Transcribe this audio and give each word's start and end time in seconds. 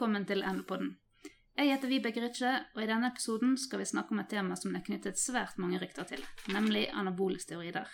velkommen 0.00 0.24
til 0.24 0.40
Endepodden. 0.40 0.94
Jeg 1.58 1.74
heter 1.74 1.90
Vibeke 1.90 2.22
Ritche, 2.22 2.50
og 2.72 2.78
i 2.80 2.86
denne 2.88 3.10
episoden 3.10 3.50
skal 3.60 3.82
vi 3.82 3.88
snakke 3.90 4.14
om 4.14 4.22
et 4.22 4.30
tema 4.32 4.54
som 4.56 4.70
det 4.72 4.78
er 4.78 4.86
knyttet 4.86 5.20
svært 5.20 5.58
mange 5.60 5.76
rykter 5.82 6.06
til, 6.08 6.22
nemlig 6.48 6.86
anabole 6.96 7.36
steroider. 7.36 7.84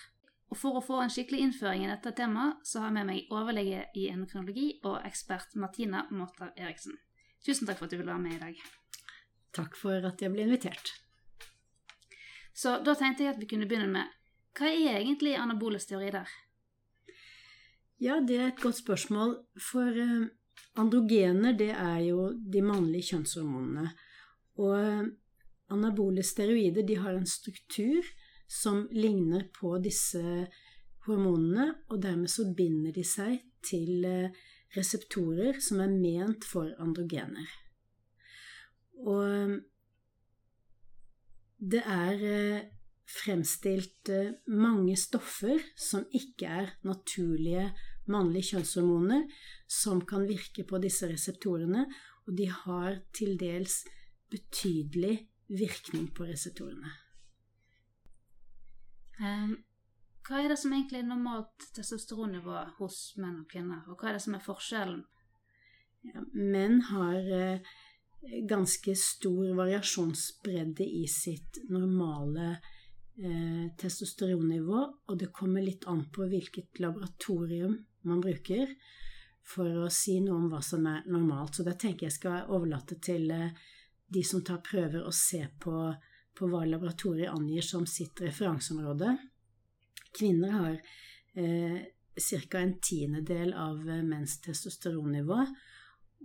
Og 0.46 0.60
For 0.60 0.78
å 0.78 0.82
få 0.86 1.00
en 1.02 1.10
skikkelig 1.10 1.40
innføring 1.42 1.82
i 1.82 1.90
dette 1.90 2.12
temaet, 2.14 2.60
så 2.62 2.84
har 2.84 2.92
jeg 2.92 2.96
med 3.00 3.10
meg 3.10 3.34
overlege 3.34 3.88
i 3.98 4.06
endokrinologi 4.12 4.68
og 4.86 5.00
ekspert 5.02 5.58
Martina 5.58 6.04
Måter 6.12 6.54
Eriksen. 6.54 6.94
Tusen 7.42 7.66
takk 7.66 7.82
for 7.82 7.90
at 7.90 7.96
du 7.96 7.98
vil 7.98 8.12
være 8.12 8.22
med 8.22 8.38
i 8.38 8.40
dag. 8.44 8.62
Takk 9.58 9.74
for 9.82 10.06
at 10.12 10.22
jeg 10.22 10.30
ble 10.30 10.46
invitert. 10.46 10.94
Så 12.54 12.78
da 12.86 12.94
tenkte 12.94 13.26
jeg 13.26 13.34
at 13.34 13.42
vi 13.42 13.50
kunne 13.50 13.66
begynne 13.66 13.90
med 13.90 14.14
hva 14.54 14.70
er 14.70 15.00
egentlig 15.02 15.34
anabole 15.34 15.82
steroider? 15.82 16.30
Ja, 17.98 18.22
det 18.22 18.38
er 18.38 18.50
et 18.52 18.62
godt 18.62 18.78
spørsmål. 18.78 19.40
For 19.58 19.90
uh, 19.90 20.28
androgener, 20.78 21.56
det 21.56 21.72
er 21.72 22.00
jo 22.06 22.30
de 22.36 22.62
mannlige 22.64 23.12
kjønnshormonene. 23.12 23.88
Og 24.62 24.74
uh, 24.76 25.06
anabole 25.72 26.24
steroider, 26.24 26.86
de 26.86 26.98
har 27.00 27.16
en 27.16 27.28
struktur 27.28 28.06
som 28.48 28.84
ligner 28.94 29.48
på 29.56 29.76
disse 29.82 30.22
hormonene, 31.06 31.72
og 31.90 32.02
dermed 32.02 32.30
så 32.30 32.48
binder 32.56 32.94
de 32.94 33.04
seg 33.06 33.40
til 33.66 34.06
uh, 34.06 34.44
reseptorer 34.76 35.60
som 35.62 35.80
er 35.82 35.92
ment 35.92 36.46
for 36.46 36.70
androgener. 36.82 37.48
Og 38.96 39.58
det 41.56 41.82
er 41.84 42.22
fremstilt 43.06 44.10
mange 44.48 44.96
stoffer 44.98 45.60
som 45.78 46.06
ikke 46.16 46.48
er 46.62 46.72
naturlige 46.88 47.68
mannlige 48.12 48.52
kjønnshormoner, 48.52 49.24
som 49.68 50.02
kan 50.06 50.26
virke 50.28 50.66
på 50.68 50.80
disse 50.82 51.08
reseptorene, 51.10 51.86
og 52.26 52.36
de 52.38 52.48
har 52.50 53.00
til 53.14 53.36
dels 53.40 53.82
betydelig 54.30 55.18
virkning 55.48 56.08
på 56.14 56.26
reseptorene. 56.26 56.92
Um, 59.16 59.56
hva 60.26 60.42
er 60.42 60.50
det 60.50 60.58
som 60.60 60.74
egentlig 60.74 61.00
er 61.00 61.08
normalt 61.08 61.68
testosteronnivå 61.76 62.62
hos 62.80 63.14
menn 63.22 63.44
og 63.44 63.50
kvinner, 63.50 63.84
og 63.86 64.00
hva 64.00 64.10
er 64.10 64.18
det 64.18 64.24
som 64.26 64.34
er 64.36 64.44
forskjellen? 64.44 65.04
Ja, 66.06 66.22
menn 66.34 66.80
har 66.90 67.30
eh, 67.34 67.76
ganske 68.50 68.94
stor 68.98 69.54
variasjonsbredde 69.58 70.86
i 70.86 71.06
sitt 71.10 71.62
normale 71.70 72.56
eh, 73.22 73.66
testosteronnivå, 73.78 74.80
og 75.08 75.18
det 75.18 75.32
kommer 75.34 75.64
litt 75.64 75.86
an 75.90 76.04
på 76.12 76.28
hvilket 76.30 76.80
laboratorium 76.82 77.76
man 78.06 78.22
bruker 78.22 78.74
for 79.46 79.84
å 79.84 79.90
si 79.92 80.18
noe 80.22 80.40
om 80.40 80.48
hva 80.50 80.60
som 80.64 80.86
er 80.90 81.06
normalt. 81.10 81.56
Så 81.56 81.66
det 81.66 81.76
tenker 81.80 82.08
jeg 82.08 82.16
skal 82.18 82.50
overlate 82.54 82.98
til 83.02 83.30
eh, 83.30 83.50
de 84.06 84.22
som 84.26 84.42
tar 84.44 84.62
prøver, 84.64 85.02
å 85.02 85.14
se 85.14 85.42
på, 85.62 85.74
på 86.36 86.48
hva 86.50 86.64
laboratoriet 86.66 87.32
angir 87.32 87.66
som 87.66 87.86
sitt 87.90 88.20
referanseområde. 88.22 89.16
Kvinner 90.16 90.56
har 90.56 90.74
eh, 91.34 91.78
ca. 92.16 92.58
en 92.60 92.76
tiendedel 92.80 93.54
av 93.54 93.82
menns 93.84 94.40
testosteronnivå, 94.44 95.40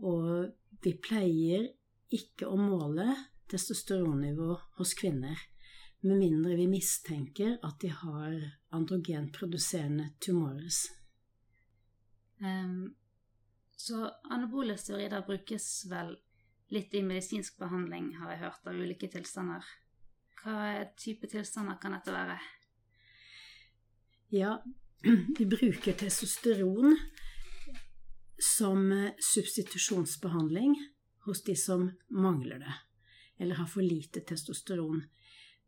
og 0.07 0.81
vi 0.81 0.95
pleier 0.97 1.67
ikke 2.11 2.47
å 2.49 2.57
måle 2.57 3.09
testosteronnivå 3.51 4.53
hos 4.79 4.93
kvinner 4.97 5.39
med 6.01 6.17
mindre 6.17 6.55
vi 6.57 6.67
mistenker 6.67 7.57
at 7.63 7.79
de 7.81 7.91
har 7.93 8.37
androgenproduserende 8.73 10.09
tumorer. 10.19 10.73
Um, 12.41 12.95
så 13.77 14.09
anabole 14.29 14.77
steroider 14.77 15.21
brukes 15.25 15.67
vel 15.89 16.15
litt 16.71 16.93
i 16.93 17.03
medisinsk 17.05 17.59
behandling, 17.59 18.15
har 18.17 18.33
jeg 18.33 18.41
hørt, 18.45 18.65
av 18.65 18.79
ulike 18.79 19.09
tilstander. 19.11 19.65
Hva 20.41 20.85
type 20.97 21.29
tilstander 21.29 21.77
kan 21.81 21.93
dette 21.97 22.13
være? 22.15 22.37
Ja, 24.31 24.55
vi 25.37 25.45
bruker 25.45 25.97
testosteron 25.99 26.95
som 28.41 28.87
substitusjonsbehandling 29.21 30.77
hos 31.27 31.43
de 31.43 31.55
som 31.55 31.91
mangler 32.09 32.63
det, 32.63 32.73
eller 33.37 33.59
har 33.59 33.69
for 33.69 33.85
lite 33.85 34.23
testosteron. 34.25 35.03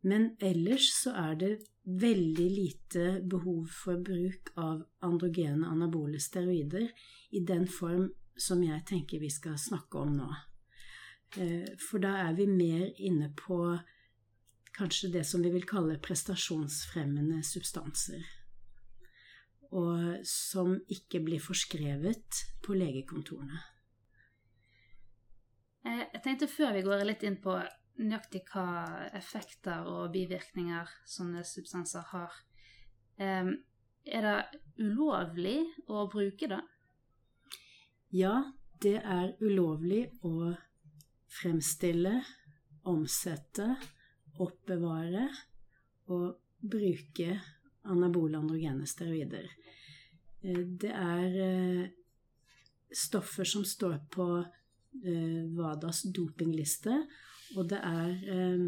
Men 0.03 0.33
ellers 0.43 0.89
så 0.97 1.13
er 1.15 1.37
det 1.39 1.51
veldig 1.83 2.49
lite 2.51 3.05
behov 3.27 3.67
for 3.71 3.99
bruk 4.03 4.51
av 4.59 4.83
androgene 5.03 5.67
anabole 5.67 6.19
steroider 6.19 6.89
i 7.31 7.43
den 7.43 7.67
form 7.67 8.09
som 8.39 8.63
jeg 8.63 8.83
tenker 8.87 9.21
vi 9.21 9.29
skal 9.31 9.57
snakke 9.59 9.99
om 9.99 10.15
nå. 10.17 10.29
Eh, 11.37 11.73
for 11.81 12.03
da 12.03 12.15
er 12.27 12.37
vi 12.37 12.47
mer 12.49 12.87
inne 12.99 13.31
på 13.37 13.59
kanskje 14.73 15.11
det 15.13 15.25
som 15.29 15.43
vi 15.43 15.51
vil 15.53 15.67
kalle 15.69 15.99
prestasjonsfremmende 16.01 17.43
substanser. 17.45 18.23
Og 19.73 20.25
som 20.29 20.75
ikke 20.91 21.21
blir 21.25 21.41
forskrevet 21.41 22.43
på 22.65 22.75
legekontorene. 22.77 23.61
Eh, 25.85 26.03
jeg 26.13 26.23
tenkte 26.25 26.51
før 26.51 26.75
vi 26.77 26.85
går 26.85 27.05
litt 27.07 27.25
inn 27.27 27.39
på 27.43 27.57
nøyaktig 28.01 28.43
hva 28.51 28.65
effekter 29.17 29.85
og 29.89 30.11
bivirkninger 30.13 30.89
sånne 31.05 31.43
substanser 31.47 32.05
har. 32.13 32.35
Um, 33.19 33.55
er 34.03 34.25
det 34.25 34.61
ulovlig 34.83 35.59
å 35.87 36.07
bruke 36.11 36.49
det? 36.51 36.61
Ja, 38.13 38.35
det 38.83 38.97
er 38.99 39.33
ulovlig 39.41 40.05
å 40.27 40.51
fremstille, 41.33 42.17
omsette, 42.89 43.69
oppbevare 44.43 45.27
og 46.11 46.33
bruke 46.59 47.37
anabole 47.89 48.39
androgene 48.39 48.87
steroider. 48.87 49.47
Eh, 50.43 50.63
det 50.81 50.91
er 50.91 51.37
eh, 51.47 51.85
stoffer 52.93 53.47
som 53.47 53.65
står 53.67 53.97
på 54.13 54.27
eh, 54.41 55.41
WADAs 55.55 56.03
dopingliste, 56.15 56.99
og 57.57 57.69
det 57.69 57.79
er 57.85 58.11
eh, 58.33 58.67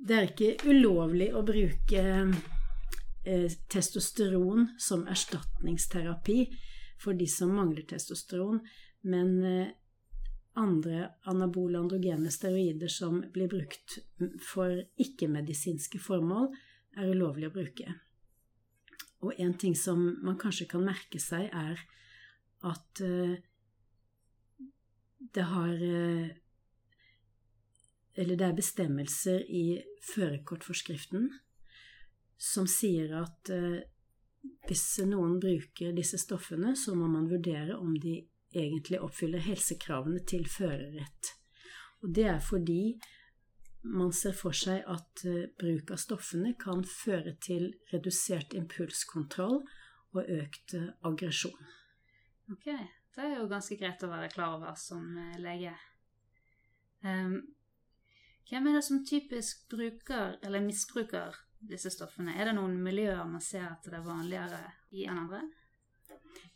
Det 0.00 0.16
er 0.16 0.30
ikke 0.30 0.70
ulovlig 0.70 1.28
å 1.36 1.42
bruke 1.44 2.04
eh, 3.24 3.56
testosteron 3.68 4.70
som 4.80 5.04
erstatningsterapi 5.12 6.38
for 7.00 7.16
de 7.16 7.26
som 7.28 7.52
mangler 7.52 7.84
testosteron, 7.88 8.62
men 9.02 9.44
eh, 9.44 9.74
andre 10.56 11.10
anabole 11.28 11.78
androgene 11.78 12.32
steroider 12.32 12.88
som 12.88 13.20
blir 13.32 13.48
brukt 13.52 13.98
for 14.40 14.72
ikke-medisinske 15.00 16.00
formål, 16.00 16.48
er 16.96 17.12
ulovlig 17.12 17.50
å 17.50 17.54
bruke. 17.54 17.92
Og 19.20 19.36
en 19.36 19.52
ting 19.60 19.76
som 19.76 20.00
man 20.24 20.40
kanskje 20.40 20.66
kan 20.72 20.84
merke 20.84 21.20
seg, 21.20 21.52
er 21.52 21.76
at 22.64 23.04
det 25.36 25.44
har 25.52 25.76
eller 28.18 28.36
det 28.36 28.46
er 28.46 28.58
bestemmelser 28.58 29.44
i 29.46 29.64
førerkortforskriften 30.10 31.28
som 32.40 32.66
sier 32.70 33.12
at 33.20 33.52
eh, 33.52 33.82
hvis 34.68 34.84
noen 35.04 35.36
bruker 35.42 35.92
disse 35.96 36.18
stoffene, 36.20 36.72
så 36.76 36.94
må 36.96 37.08
man 37.12 37.28
vurdere 37.28 37.76
om 37.76 37.92
de 38.00 38.16
egentlig 38.56 39.00
oppfyller 39.04 39.44
helsekravene 39.44 40.22
til 40.26 40.46
førerrett. 40.48 41.34
Og 42.00 42.14
det 42.16 42.26
er 42.32 42.40
fordi 42.42 42.96
man 43.82 44.12
ser 44.12 44.34
for 44.36 44.56
seg 44.56 44.84
at 44.88 45.24
eh, 45.28 45.52
bruk 45.60 45.92
av 45.94 46.00
stoffene 46.00 46.54
kan 46.60 46.82
føre 46.84 47.36
til 47.40 47.70
redusert 47.92 48.56
impulskontroll 48.56 49.60
og 50.16 50.20
økt 50.24 50.74
eh, 50.76 50.90
aggresjon. 51.06 51.70
Ok, 52.50 52.66
det 52.66 53.24
er 53.24 53.38
jo 53.38 53.48
ganske 53.50 53.78
greit 53.80 54.02
å 54.04 54.10
være 54.10 54.32
klar 54.32 54.58
over 54.58 54.76
som 54.80 55.04
eh, 55.16 55.38
lege. 55.40 55.72
Um, 57.00 57.38
hvem 58.50 58.66
er 58.66 58.78
det 58.78 58.84
som 58.84 59.04
typisk 59.06 59.68
bruker 59.70 60.36
eller 60.42 60.64
misbruker 60.64 61.36
disse 61.70 61.92
stoffene? 61.94 62.34
Er 62.34 62.50
det 62.50 62.56
noen 62.58 62.76
miljøer 62.82 63.22
man 63.28 63.42
ser 63.44 63.68
at 63.68 63.86
det 63.86 63.98
er 63.98 64.06
vanligere 64.06 64.60
i 64.90 65.06
enn 65.06 65.24
andre? 65.24 65.44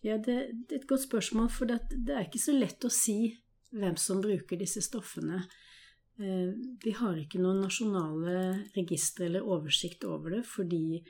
Ja, 0.05 0.19
det, 0.19 0.37
det, 0.69 0.75
er 0.75 0.83
et 0.83 0.89
godt 0.91 1.07
spørsmål, 1.07 1.49
for 1.53 1.71
det, 1.71 1.79
det, 1.95 2.13
er 2.13 2.27
ikke 2.27 2.43
så 2.43 2.55
lett 2.57 2.85
å 2.85 2.93
si 2.93 3.19
hvem 3.75 3.97
som 4.01 4.21
bruker 4.25 4.61
disse 4.61 4.83
stoffene. 4.85 5.41
Eh, 6.21 6.51
vi 6.83 6.93
har 6.99 7.17
ikke 7.19 7.41
noen 7.43 7.63
nasjonale 7.65 8.35
registre 8.75 9.31
eller 9.31 9.47
oversikt 9.49 10.05
over 10.07 10.37
det, 10.37 10.43
fordi 10.47 11.01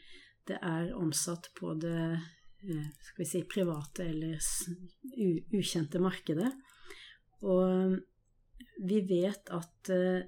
det 0.48 0.60
er 0.60 0.92
omsatt 0.96 1.50
på 1.58 1.74
det 1.80 1.98
eh, 2.12 2.86
si, 3.24 3.42
private 3.50 4.06
eller 4.06 4.38
ukjente 5.58 6.00
markedet. 6.02 6.52
Og 7.44 7.98
vi 8.84 9.02
vet 9.08 9.50
at 9.54 9.92
eh, 9.92 10.22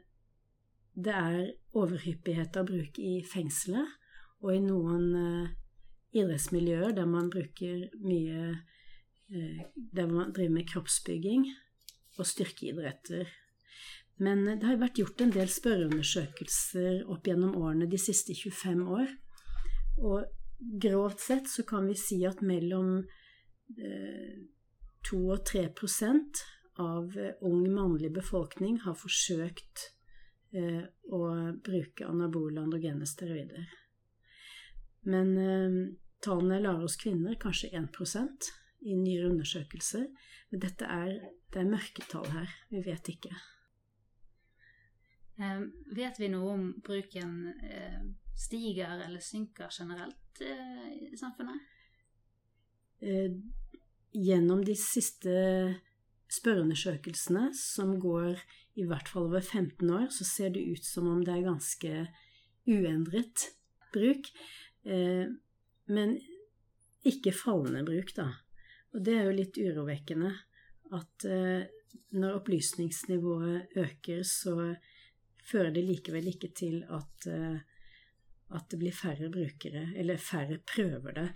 det 0.96 1.12
er 1.12 1.40
overhyppighet 1.76 2.56
av 2.56 2.68
bruk 2.70 2.98
i 2.98 3.20
fengselet 3.28 3.88
og 4.44 4.54
i 4.54 4.62
noen 4.64 5.06
eh, 5.20 5.50
idrettsmiljøer 6.16 6.94
der 6.96 7.08
man 7.08 7.28
bruker 7.32 7.86
mye 8.00 8.48
eh, 9.28 9.60
Der 9.74 10.06
man 10.06 10.32
driver 10.32 10.54
med 10.54 10.68
kroppsbygging, 10.70 11.48
og 12.16 12.26
styrkeidretter. 12.26 13.28
Men 14.22 14.46
det 14.46 14.64
har 14.64 14.78
vært 14.80 15.00
gjort 15.00 15.20
en 15.20 15.32
del 15.34 15.50
spørreundersøkelser 15.52 17.02
opp 17.12 17.26
gjennom 17.28 17.56
årene 17.58 17.88
de 17.90 17.98
siste 18.00 18.32
25 18.34 18.84
år. 18.88 19.10
Og 20.00 20.24
grovt 20.80 21.20
sett 21.20 21.50
så 21.52 21.66
kan 21.68 21.88
vi 21.90 21.96
si 22.00 22.22
at 22.28 22.40
mellom 22.40 23.02
eh, 23.76 24.38
2 25.10 25.20
og 25.34 25.44
3 25.44 25.66
av 26.80 27.18
eh, 27.18 27.34
ung 27.44 27.66
mannlig 27.74 28.12
befolkning 28.14 28.80
har 28.86 28.96
forsøkt 28.96 29.84
eh, 29.84 29.95
å 30.56 31.20
bruke 31.64 32.06
anabole 32.06 32.62
androgene 32.62 33.06
steroider. 33.08 33.66
Men 35.06 35.32
eh, 35.38 35.76
tallene 36.24 36.60
lar 36.64 36.82
oss 36.84 36.98
kvinner 36.98 37.38
kanskje 37.40 37.70
1 37.78 38.48
i 38.86 38.96
nyere 38.98 39.30
undersøkelser. 39.30 40.08
Men 40.50 40.62
dette 40.62 40.88
er, 40.90 41.12
det 41.52 41.62
er 41.62 41.70
mørketall 41.70 42.26
her. 42.32 42.56
Vi 42.70 42.82
vet 42.86 43.12
ikke. 43.14 43.34
Eh, 45.38 45.62
vet 45.94 46.20
vi 46.20 46.30
noe 46.32 46.54
om 46.56 46.68
bruken 46.84 47.36
eh, 47.62 48.02
stiger 48.36 48.98
eller 49.06 49.22
synker 49.22 49.70
generelt 49.70 50.42
eh, 50.42 51.10
i 51.12 51.16
samfunnet? 51.18 51.72
Eh, 53.00 53.32
gjennom 54.16 54.62
de 54.64 54.74
siste 54.80 55.34
spørreundersøkelsene, 56.32 57.50
som 57.54 57.94
går 58.00 58.40
i 58.76 58.84
hvert 58.84 59.08
fall 59.08 59.30
over 59.30 59.40
15 59.40 59.90
år, 59.90 60.08
så 60.12 60.24
ser 60.28 60.52
det 60.54 60.64
ut 60.68 60.84
som 60.84 61.08
om 61.08 61.22
det 61.24 61.32
er 61.32 61.46
ganske 61.46 61.92
uendret 62.68 63.46
bruk. 63.94 64.28
Eh, 64.84 65.24
men 65.86 66.16
ikke 67.06 67.32
fallende 67.34 67.84
bruk, 67.86 68.12
da. 68.16 68.28
Og 68.94 69.00
det 69.06 69.14
er 69.16 69.28
jo 69.28 69.38
litt 69.38 69.60
urovekkende 69.60 70.32
at 70.96 71.28
eh, 71.28 71.64
når 72.16 72.40
opplysningsnivået 72.42 73.78
øker, 73.80 74.20
så 74.28 74.74
fører 75.46 75.72
det 75.72 75.86
likevel 75.86 76.28
ikke 76.34 76.52
til 76.58 76.82
at, 76.92 77.28
eh, 77.32 77.58
at 78.56 78.70
det 78.70 78.80
blir 78.82 78.94
færre 78.94 79.32
brukere, 79.32 79.88
eller 79.96 80.20
færre 80.20 80.60
prøver 80.68 81.16
det. 81.16 81.28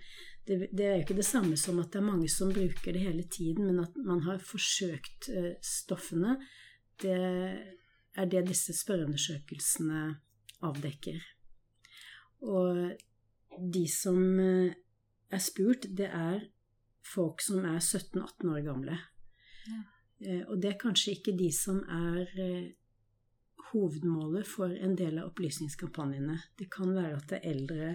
det. 0.45 0.59
det. 0.69 0.85
er 0.85 0.97
jo 0.99 1.05
ikke 1.07 1.21
det 1.23 1.27
samme 1.27 1.57
som 1.57 1.81
at 1.81 1.89
det 1.89 2.03
er 2.03 2.11
mange 2.11 2.29
som 2.29 2.53
bruker 2.53 2.93
det 2.93 3.01
hele 3.01 3.25
tiden, 3.25 3.65
men 3.71 3.81
at 3.81 3.97
man 3.97 4.21
har 4.29 4.43
forsøkt 4.45 5.31
stoffene, 5.65 6.37
det 7.01 7.17
er 8.17 8.27
det 8.31 8.45
disse 8.49 8.75
spørreundersøkelsene 8.75 10.03
avdekker. 10.67 11.21
Og 12.41 12.97
de 13.73 13.85
som 13.91 14.19
eh, 14.39 14.73
er 15.31 15.41
spurt, 15.43 15.87
det 15.97 16.09
er 16.09 16.43
folk 17.05 17.41
som 17.41 17.65
er 17.65 17.79
17-18 17.79 18.51
år 18.51 18.61
gamle. 18.65 18.99
Ja. 19.67 19.81
Eh, 20.25 20.43
og 20.47 20.61
det 20.61 20.73
er 20.73 20.81
kanskje 20.81 21.15
ikke 21.17 21.37
de 21.37 21.51
som 21.55 21.81
er 21.87 22.71
hovedmålet 23.71 24.47
for 24.47 24.73
en 24.73 24.95
del 24.99 25.19
av 25.19 25.31
opplysningskampanjene. 25.31 26.37
Det 26.59 26.69
kan 26.71 26.93
være 26.95 27.17
at 27.17 27.27
det 27.31 27.39
er 27.39 27.51
eldre 27.51 27.89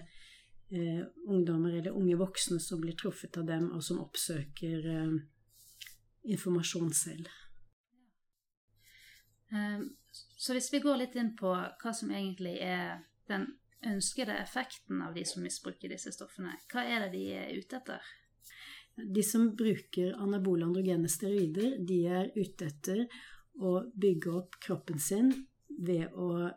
eh, 0.70 1.02
ungdommer 1.28 1.76
eller 1.76 1.96
unge 1.96 2.16
voksne 2.20 2.58
som 2.62 2.82
blir 2.82 2.96
truffet 2.98 3.36
av 3.40 3.48
dem, 3.48 3.70
og 3.74 3.84
som 3.84 4.00
oppsøker 4.02 4.88
eh, 4.92 5.16
informasjon 6.32 6.92
selv. 6.96 7.28
Um, 9.52 9.88
så 10.36 10.56
hvis 10.56 10.72
vi 10.72 10.82
går 10.84 11.00
litt 11.02 11.16
inn 11.18 11.34
på 11.38 11.52
hva 11.52 11.92
som 11.94 12.10
egentlig 12.10 12.56
er 12.64 13.02
den 13.30 13.46
ønskede 13.86 14.34
effekten 14.40 15.02
av 15.04 15.14
de 15.14 15.24
som 15.28 15.44
misbruker 15.44 15.92
disse 15.92 16.12
stoffene, 16.14 16.56
hva 16.72 16.84
er 16.86 17.06
det 17.06 17.12
de 17.14 17.24
er 17.36 17.52
ute 17.56 17.78
etter? 17.78 18.12
De 18.96 19.22
som 19.22 19.50
bruker 19.56 20.16
anabole 20.16 20.64
androgene 20.64 21.08
steroider, 21.12 21.76
de 21.84 21.98
er 22.08 22.30
ute 22.36 22.70
etter 22.70 23.04
å 23.60 23.78
bygge 23.92 24.32
opp 24.38 24.56
kroppen 24.62 25.00
sin 25.00 25.32
ved 25.68 26.12
å 26.16 26.48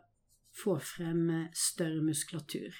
få 0.56 0.78
frem 0.82 1.50
større 1.56 2.00
muskulatur. 2.04 2.72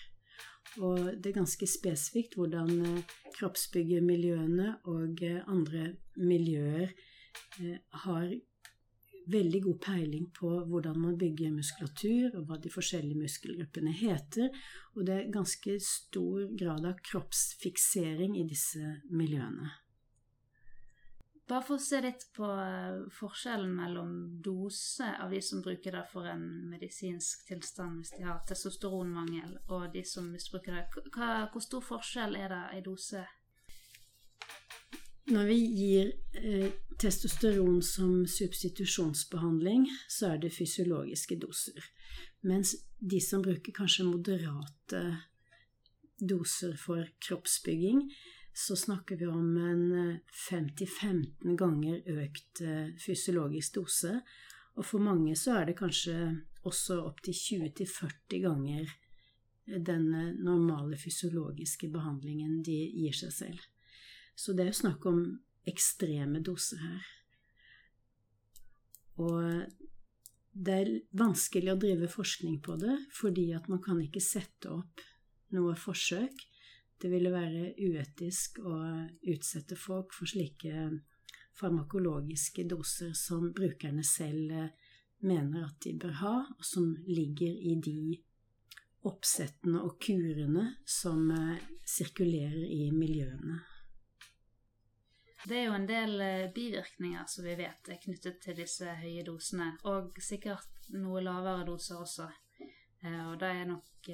Og 0.80 1.16
det 1.18 1.30
er 1.30 1.40
ganske 1.40 1.66
spesifikt 1.68 2.36
hvordan 2.38 2.70
kroppsbyggemiljøene 2.70 3.30
kroppsbyggermiljøene 3.40 4.68
og 4.92 5.22
eh, 5.26 5.40
andre 5.50 5.86
miljøer 6.20 6.92
eh, 6.92 7.78
har 8.04 8.32
veldig 9.30 9.60
god 9.62 9.78
peiling 9.84 10.30
på 10.36 10.52
hvordan 10.70 10.96
man 11.00 11.18
bygger 11.18 11.52
muskulatur, 11.54 12.38
og 12.38 12.48
hva 12.48 12.58
de 12.60 12.72
forskjellige 12.72 13.20
muskelgruppene 13.20 13.92
heter. 13.92 14.50
Og 14.96 15.06
det 15.06 15.16
er 15.16 15.30
ganske 15.34 15.76
stor 15.84 16.48
grad 16.58 16.88
av 16.88 16.98
kroppsfiksering 17.10 18.38
i 18.40 18.48
disse 18.48 18.96
miljøene. 19.10 19.70
Bare 21.50 21.66
for 21.66 21.80
å 21.80 21.82
se 21.82 21.98
litt 21.98 22.28
på 22.36 22.46
eh, 22.46 23.00
forskjellen 23.10 23.72
mellom 23.74 24.10
dose 24.44 25.08
av 25.18 25.32
de 25.34 25.40
som 25.42 25.62
bruker 25.64 25.96
det 25.96 26.04
for 26.12 26.28
en 26.30 26.44
medisinsk 26.70 27.48
tilstand 27.48 27.98
hvis 27.98 28.12
de 28.14 28.22
har 28.22 28.44
testosteronmangel, 28.46 29.56
og 29.74 29.88
de 29.90 30.04
som 30.06 30.28
misbruker 30.30 30.78
det. 30.78 31.08
Hva, 31.10 31.48
hvor 31.50 31.64
stor 31.64 31.82
forskjell 31.82 32.38
er 32.38 32.54
det 32.54 32.62
i 32.78 32.84
dose? 32.86 33.24
Når 35.30 35.46
vi 35.46 35.58
gir 35.78 36.08
eh, 36.34 36.70
testosteron 36.98 37.82
som 37.86 38.26
substitusjonsbehandling, 38.26 39.86
så 40.10 40.32
er 40.34 40.40
det 40.42 40.50
fysiologiske 40.50 41.36
doser. 41.38 41.84
Mens 42.42 42.74
de 42.98 43.20
som 43.22 43.42
bruker 43.44 43.76
kanskje 43.76 44.08
moderate 44.08 45.04
doser 46.18 46.74
for 46.80 47.06
kroppsbygging, 47.22 48.02
så 48.52 48.76
snakker 48.76 49.16
vi 49.16 49.26
om 49.30 49.56
en 49.56 50.18
5-15 50.50 51.22
eh, 51.46 51.54
ganger 51.54 52.02
økt 52.18 52.60
eh, 52.66 52.90
fysiologisk 52.98 53.78
dose. 53.78 54.18
Og 54.74 54.86
for 54.86 55.02
mange 55.02 55.36
så 55.38 55.60
er 55.60 55.70
det 55.70 55.78
kanskje 55.78 56.16
også 56.66 57.00
opptil 57.06 57.38
20-40 57.38 58.42
ganger 58.42 58.82
eh, 58.90 59.78
den 59.78 60.10
normale 60.42 60.98
fysiologiske 60.98 61.88
behandlingen 61.94 62.64
de 62.66 62.80
gir 62.98 63.14
seg 63.14 63.36
selv. 63.44 63.68
Så 64.34 64.54
det 64.56 64.64
er 64.64 64.72
jo 64.72 64.80
snakk 64.82 65.06
om 65.10 65.22
ekstreme 65.68 66.40
doser 66.44 66.80
her. 66.82 67.08
Og 69.20 69.66
det 70.52 70.76
er 70.76 70.92
vanskelig 71.16 71.74
å 71.74 71.80
drive 71.80 72.08
forskning 72.10 72.60
på 72.64 72.76
det, 72.80 72.96
fordi 73.14 73.50
at 73.56 73.68
man 73.70 73.82
kan 73.84 74.00
ikke 74.02 74.22
sette 74.24 74.72
opp 74.72 75.04
noe 75.54 75.74
forsøk 75.78 76.46
det 77.00 77.08
ville 77.08 77.32
være 77.32 77.70
uetisk 77.80 78.60
å 78.60 78.74
utsette 79.32 79.76
folk 79.78 80.12
for 80.12 80.28
slike 80.28 80.88
farmakologiske 81.56 82.66
doser 82.68 83.14
som 83.16 83.50
brukerne 83.56 84.04
selv 84.04 84.52
eh, 84.52 84.74
mener 85.24 85.64
at 85.64 85.78
de 85.84 85.94
bør 86.00 86.14
ha, 86.20 86.34
og 86.56 86.64
som 86.64 86.92
ligger 87.08 87.52
i 87.52 87.74
de 87.80 88.18
oppsettene 89.08 89.80
og 89.80 89.96
kurene 90.02 90.66
som 90.84 91.24
eh, 91.32 91.64
sirkulerer 91.88 92.68
i 92.68 92.90
miljøene. 92.92 93.62
Det 95.48 95.56
er 95.56 95.66
jo 95.68 95.76
en 95.78 95.88
del 95.88 96.20
eh, 96.20 96.50
bivirkninger 96.54 97.24
som 97.30 97.46
vi 97.46 97.56
vet 97.60 97.88
er 97.88 98.00
knyttet 98.02 98.40
til 98.44 98.58
disse 98.58 98.98
høye 99.00 99.24
dosene, 99.24 99.72
og 99.88 100.18
sikkert 100.20 100.90
noe 100.92 101.22
lavere 101.24 101.64
doser 101.68 102.02
også. 102.02 102.28
Og 103.00 103.36
det 103.40 103.48
er 103.48 103.64
nok 103.64 104.08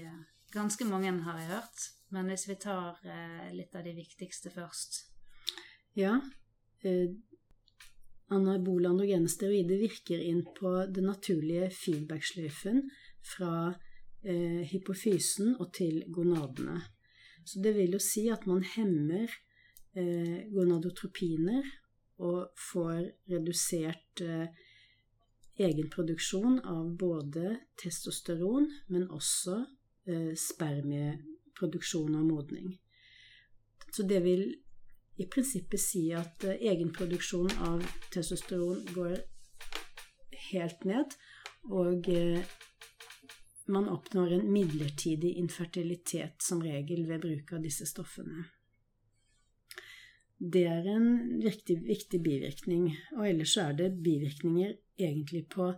ganske 0.54 0.84
mange, 0.86 1.10
har 1.26 1.38
jeg 1.40 1.48
hørt. 1.48 1.86
Men 2.14 2.30
hvis 2.30 2.46
vi 2.48 2.56
tar 2.62 2.98
eh, 3.04 3.48
litt 3.54 3.74
av 3.74 3.86
de 3.86 3.94
viktigste 3.96 4.52
først 4.54 5.02
Ja. 5.98 6.18
Eh, 6.86 7.10
anabole 8.30 8.90
androgene 8.90 9.30
steroider 9.30 9.80
virker 9.80 10.22
inn 10.22 10.42
på 10.56 10.72
den 10.92 11.08
naturlige 11.10 11.70
feedback-sløyfen 11.74 12.82
fra 13.34 13.72
eh, 14.22 14.62
hypofysen 14.70 15.56
og 15.56 15.72
til 15.74 16.04
gonadene. 16.12 16.80
Så 17.46 17.62
det 17.62 17.76
vil 17.76 17.94
jo 17.94 18.02
si 18.02 18.26
at 18.30 18.46
man 18.50 18.64
hemmer 18.66 19.30
eh, 19.96 20.46
gonadotropiner 20.52 21.66
og 22.22 22.52
får 22.70 23.02
redusert 23.32 24.22
eh, 24.24 24.48
egenproduksjon 25.56 26.60
av 26.68 26.90
både 27.00 27.56
testosteron, 27.80 28.68
men 28.92 29.08
også 29.10 29.62
eh, 30.08 30.32
spermieproduksjon 30.36 32.16
og 32.18 32.28
modning. 32.28 32.74
Så 33.92 34.04
det 34.04 34.20
vil 34.24 34.44
i 35.16 35.26
prinsippet 35.32 35.80
si 35.80 36.10
at 36.16 36.44
eh, 36.44 36.60
egenproduksjon 36.72 37.56
av 37.68 37.84
testosteron 38.12 38.84
går 38.92 39.16
helt 40.50 40.84
ned, 40.88 41.16
og 41.72 42.08
eh, 42.12 42.44
man 43.72 43.88
oppnår 43.90 44.36
en 44.36 44.52
midlertidig 44.52 45.34
infertilitet 45.40 46.44
som 46.44 46.60
regel 46.62 47.08
ved 47.08 47.24
bruk 47.24 47.56
av 47.56 47.64
disse 47.64 47.88
stoffene. 47.88 48.44
Det 50.36 50.66
er 50.68 50.84
en 50.92 51.06
viktig, 51.40 51.78
viktig 51.86 52.20
bivirkning, 52.20 52.90
og 53.16 53.28
ellers 53.28 53.56
er 53.56 53.72
det 53.78 53.94
bivirkninger 54.04 54.74
egentlig 55.00 55.46
på 55.48 55.70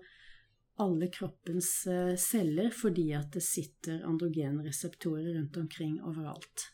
alle 0.82 1.08
kroppens 1.14 1.70
eh, 1.90 2.14
celler 2.18 2.70
fordi 2.74 3.08
at 3.18 3.32
det 3.34 3.42
sitter 3.42 4.02
androgenreseptorer 4.06 5.34
rundt 5.36 5.56
omkring 5.58 5.98
overalt. 6.02 6.68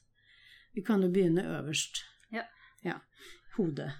Vi 0.73 0.83
kan 0.85 1.05
jo 1.05 1.11
begynne 1.13 1.45
øverst. 1.45 2.03
Ja. 2.33 2.45
ja 2.85 2.99
hodet. 3.57 3.93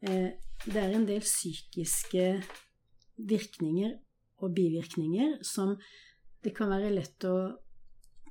Eh, 0.00 0.30
det 0.66 0.78
er 0.78 0.94
en 0.94 1.06
del 1.06 1.22
psykiske 1.22 2.26
virkninger 3.18 3.96
og 4.38 4.54
bivirkninger 4.54 5.40
som 5.42 5.74
det 6.44 6.54
kan 6.54 6.70
være 6.70 6.94
lett 6.94 7.26
å 7.26 7.36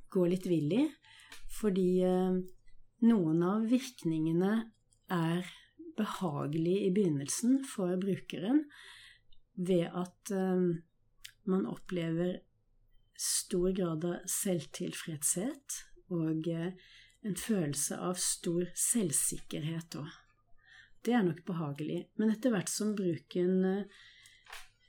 gå 0.08 0.24
litt 0.28 0.48
vill 0.48 0.72
i, 0.72 0.84
fordi 1.60 1.90
eh, 2.08 2.40
noen 3.04 3.44
av 3.44 3.68
virkningene 3.68 4.52
er 5.12 5.48
behagelig 5.98 6.76
i 6.86 6.92
begynnelsen 6.94 7.62
for 7.66 7.96
brukeren 8.00 8.64
ved 9.58 9.88
at 9.90 10.32
eh, 10.34 10.68
man 11.48 11.66
opplever 11.66 12.38
stor 13.18 13.72
grad 13.74 14.06
av 14.06 14.28
selvtilfredshet 14.30 15.80
og 16.14 16.46
eh, 16.52 16.72
en 17.26 17.36
følelse 17.36 17.98
av 17.98 18.18
stor 18.22 18.68
selvsikkerhet 18.78 19.98
òg. 19.98 20.08
Det 21.04 21.14
er 21.14 21.24
nok 21.26 21.42
behagelig. 21.46 22.04
Men 22.18 22.32
etter 22.34 22.52
hvert 22.54 22.70
som 22.70 22.94
bruken 22.98 23.64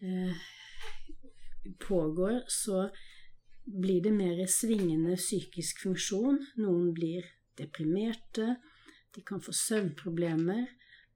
eh, 0.01 0.45
pågår, 1.81 2.41
så 2.49 2.89
blir 3.65 4.01
det 4.03 4.13
mer 4.13 4.41
svingende 4.49 5.17
psykisk 5.19 5.83
funksjon. 5.85 6.41
Noen 6.61 6.93
blir 6.97 7.25
deprimerte, 7.59 8.55
de 9.15 9.23
kan 9.25 9.41
få 9.41 9.53
søvnproblemer, 9.55 10.65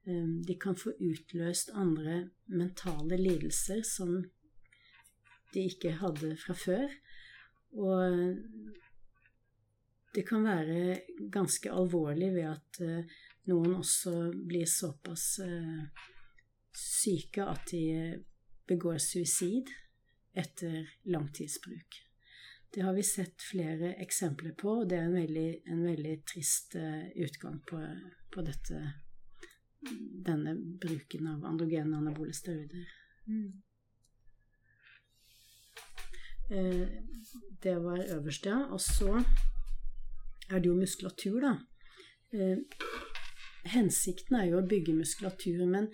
eh, 0.07 0.29
de 0.47 0.57
kan 0.59 0.75
få 0.75 0.95
utløst 0.99 1.69
andre 1.73 2.29
mentale 2.45 3.17
lidelser 3.17 3.83
som 3.85 4.23
de 5.53 5.67
ikke 5.69 5.97
hadde 6.01 6.35
fra 6.37 6.53
før. 6.57 6.87
Og 7.73 8.37
det 10.15 10.27
kan 10.27 10.43
være 10.45 11.01
ganske 11.31 11.71
alvorlig 11.71 12.33
ved 12.35 12.49
at 12.53 12.81
eh, 12.85 13.19
noen 13.49 13.77
også 13.79 14.31
blir 14.47 14.69
såpass 14.69 15.39
eh, 15.45 15.85
syke 16.73 17.45
at 17.45 17.69
de 17.71 17.83
begår 18.69 19.01
suicid 19.01 19.69
etter 20.33 20.85
langtidsbruk. 21.05 22.02
Det 22.73 22.81
har 22.81 22.93
vi 22.93 23.03
sett 23.03 23.41
flere 23.41 23.93
eksempler 24.01 24.55
på, 24.57 24.79
og 24.81 24.87
det 24.89 24.97
er 24.97 25.05
en 25.05 25.17
veldig, 25.17 25.49
en 25.69 25.83
veldig 25.85 26.13
trist 26.25 26.73
uh, 26.79 27.05
utgang 27.21 27.59
på, 27.69 27.81
på, 28.33 28.41
dette 28.41 28.79
denne 30.25 30.55
bruken 30.81 31.27
av 31.29 31.45
androgene 31.45 31.99
anabole 31.99 32.33
steroider. 32.33 32.87
Mm. 33.27 33.51
Uh, 36.49 36.87
det 37.61 37.75
var 37.83 38.01
øverst, 38.17 38.49
ja. 38.49 38.63
Og 38.73 38.81
så 38.81 39.19
er 40.49 40.57
det 40.57 40.71
jo 40.71 40.79
muskulatur, 40.79 41.39
da. 41.45 41.53
Uh, 42.33 42.57
hensikten 43.69 44.39
er 44.39 44.49
jo 44.49 44.63
å 44.63 44.65
bygge 44.65 44.97
muskulatur, 44.97 45.61
men 45.69 45.91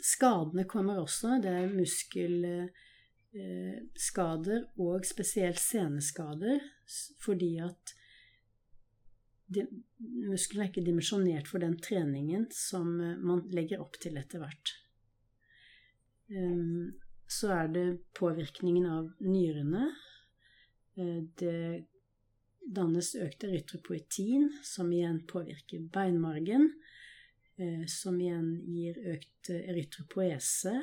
skadene 0.00 0.64
kommer 0.64 1.04
også. 1.04 1.36
Det 1.44 1.52
er 1.60 1.76
muskel 1.76 2.40
Eh, 2.48 2.91
skader, 3.32 4.66
og 4.76 5.06
spesielt 5.08 5.56
seneskader, 5.56 6.60
fordi 7.24 7.54
at 7.64 7.94
muskelen 10.28 10.64
er 10.64 10.70
ikke 10.70 10.84
dimensjonert 10.84 11.48
for 11.50 11.62
den 11.62 11.78
treningen 11.82 12.46
som 12.54 12.94
eh, 13.00 13.18
man 13.20 13.44
legger 13.54 13.82
opp 13.84 13.98
til 14.00 14.18
etter 14.20 14.42
hvert. 14.42 14.74
Eh, 16.32 16.92
så 17.32 17.52
er 17.56 17.72
det 17.72 17.86
påvirkningen 18.18 18.88
av 18.92 19.08
nyrene. 19.24 19.86
Det 20.92 21.54
dannes 22.76 23.14
økt 23.16 23.46
erytropoetin, 23.48 24.50
som 24.60 24.90
igjen 24.92 25.22
påvirker 25.24 25.86
beinmargen, 25.94 26.66
som 27.88 28.18
igjen 28.20 28.50
gir 28.68 28.98
økt 29.14 29.48
erytropoese, 29.54 30.74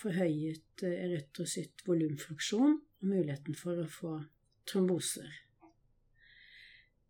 forhøyet 0.00 0.84
eh, 0.86 0.98
erytrocytt 1.06 1.84
volumfunksjon 1.86 2.76
og 2.78 3.06
muligheten 3.08 3.56
for 3.58 3.82
å 3.82 3.88
få 3.90 4.12
tromboser. 4.68 5.28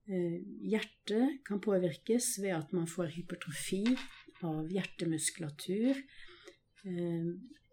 Eh, 0.09 0.39
hjertet 0.73 1.41
kan 1.47 1.63
påvirkes 1.63 2.35
ved 2.43 2.57
at 2.57 2.75
man 2.77 2.89
får 2.91 3.15
hypertrofi 3.17 3.85
av 4.47 4.71
hjertemuskulatur, 4.73 6.03
eh, 6.85 7.33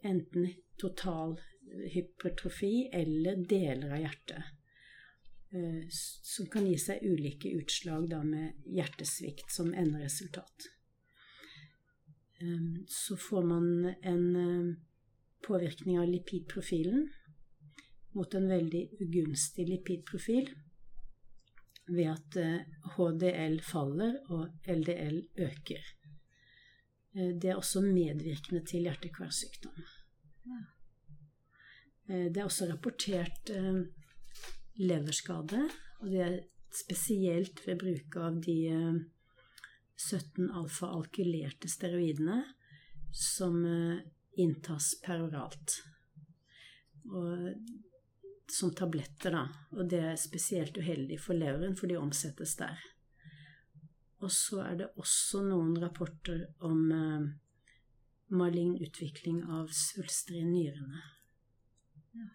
enten 0.10 0.50
total 0.80 1.38
hypertrofi 1.94 2.90
eller 2.96 3.44
deler 3.50 3.94
av 3.94 4.02
hjertet, 4.02 4.56
som 5.90 6.48
kan 6.50 6.66
gi 6.66 6.76
seg 6.78 7.04
ulike 7.06 7.50
utslag 7.58 8.14
med 8.26 8.70
hjertesvikt 8.70 9.52
som 9.54 9.74
enderesultat. 9.74 10.70
Ehm, 12.42 12.86
så 12.88 13.18
får 13.18 13.44
man 13.44 13.94
en 14.02 14.36
ehm, 14.36 14.76
påvirkning 15.48 16.00
av 16.00 16.08
lipidprofilen 16.08 17.10
mot 18.12 18.34
en 18.34 18.48
veldig 18.48 18.84
ugunstig 19.00 19.68
lipidprofil 19.68 20.50
ved 21.90 22.10
at 22.12 22.38
HDL 22.96 23.58
eh, 23.60 23.66
faller 23.66 24.18
og 24.30 24.50
LDL 24.68 25.22
øker. 25.42 25.84
Eh, 27.16 27.36
det 27.36 27.52
er 27.52 27.60
også 27.60 27.84
medvirkende 27.84 28.64
til 28.66 28.88
hjerte-karsykdom. 28.88 29.84
Eh, 32.08 32.28
det 32.32 32.38
er 32.38 32.48
også 32.48 32.70
rapportert 32.72 33.52
ehm, 33.52 33.84
leverskade, 34.80 35.66
og 36.00 36.12
det 36.12 36.22
er 36.24 36.40
spesielt 36.72 37.66
ved 37.68 37.82
bruk 37.82 38.16
av 38.16 38.38
de 38.46 38.60
17 40.00 40.52
alfa-alkylerte 40.56 41.70
steroidene 41.70 42.42
som 43.12 43.66
eh, 43.66 44.00
inntas 44.40 44.94
peroralt. 45.06 45.82
Og, 47.10 47.52
som 48.50 48.72
tabletter, 48.74 49.36
da. 49.36 49.44
Og 49.78 49.90
det 49.92 50.00
er 50.14 50.18
spesielt 50.18 50.78
uheldig 50.80 51.20
for 51.22 51.38
leveren, 51.38 51.76
for 51.78 51.92
de 51.92 52.00
omsettes 52.00 52.56
der. 52.58 52.80
Og 54.24 54.32
så 54.34 54.64
er 54.66 54.80
det 54.82 54.90
også 55.00 55.44
noen 55.46 55.76
rapporter 55.84 56.48
om 56.66 56.82
eh, 56.96 57.30
malign 58.36 58.76
utvikling 58.82 59.44
av 59.46 59.72
svulster 59.76 60.40
i 60.40 60.46
nyrene. 60.48 61.04
Ja. 62.18 62.30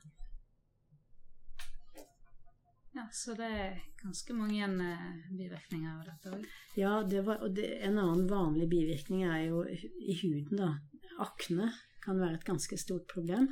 Ja, 2.94 3.08
Så 3.12 3.34
det 3.34 3.46
er 3.50 3.78
ganske 4.02 4.34
mange 4.38 4.68
uh, 4.70 5.14
bivirkninger 5.34 5.96
av 5.96 6.04
dette 6.06 6.30
òg? 6.36 6.44
Ja, 6.78 6.92
det 7.02 7.24
var, 7.26 7.42
og 7.42 7.56
det, 7.56 7.66
en 7.82 7.98
annen 7.98 8.28
vanlig 8.30 8.68
bivirkning 8.70 9.24
er 9.26 9.48
jo 9.48 9.64
i 9.66 10.14
huden, 10.20 10.60
da. 10.60 10.70
Akne 11.22 11.72
kan 12.04 12.20
være 12.20 12.38
et 12.38 12.46
ganske 12.46 12.78
stort 12.78 13.08
problem. 13.10 13.48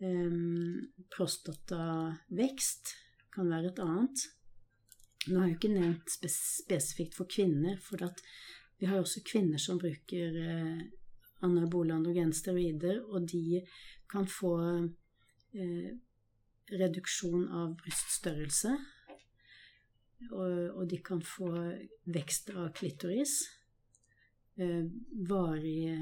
Um, 0.00 0.88
prostatavekst 1.12 2.94
kan 3.34 3.52
være 3.52 3.74
et 3.74 3.82
annet. 3.84 4.24
Nå 5.28 5.36
har 5.36 5.50
jeg 5.50 5.54
jo 5.54 5.58
ikke 5.58 5.74
nevnt 5.74 6.12
spes 6.12 6.36
spesifikt 6.62 7.16
for 7.18 7.28
kvinner, 7.28 7.76
for 7.84 8.00
vi 8.80 8.88
har 8.88 9.02
også 9.02 9.20
kvinner 9.28 9.60
som 9.60 9.76
bruker 9.76 10.36
eh, 10.40 10.78
anabole 11.44 11.92
androgensteroider, 11.92 13.02
og 13.04 13.28
de 13.28 13.60
kan 14.08 14.24
få 14.24 14.54
uh, 14.64 15.90
reduksjon 16.72 17.46
av 17.48 17.76
bryststørrelse. 17.80 18.74
Og, 20.30 20.56
og, 20.76 20.82
de 20.90 20.98
kan 21.04 21.22
få 21.24 21.50
vekst 22.12 22.52
av 22.52 22.72
klitoris. 22.76 23.38
Eh, 24.60 24.84
varig 25.28 25.96